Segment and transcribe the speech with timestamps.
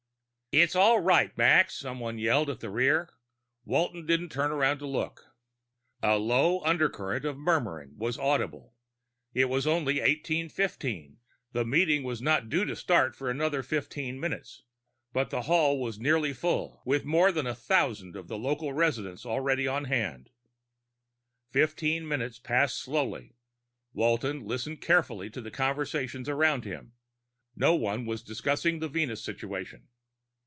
[0.53, 3.09] "It's all right, Max!" someone yelled from the rear.
[3.63, 5.31] Walton didn't turn around to look.
[6.03, 8.75] A low undercurrent of murmuring was audible.
[9.33, 11.19] It was only 1815;
[11.53, 14.63] the meeting was not due to start for another fifteen minutes,
[15.13, 19.25] but the hall was nearly full, with more than a thousand of the local residents
[19.25, 20.31] already on hand.
[21.53, 23.37] The fifteen minutes passed slowly.
[23.93, 26.91] Walton listened carefully to the conversations around him;
[27.55, 29.87] no one was discussing the Venus situation.